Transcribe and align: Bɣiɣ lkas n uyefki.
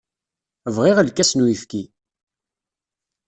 Bɣiɣ 0.75 0.97
lkas 1.07 1.31
n 1.33 1.43
uyefki. 1.43 1.83